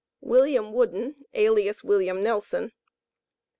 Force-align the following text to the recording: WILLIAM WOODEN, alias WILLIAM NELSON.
WILLIAM 0.21 0.73
WOODEN, 0.73 1.13
alias 1.35 1.83
WILLIAM 1.83 2.23
NELSON. 2.23 2.71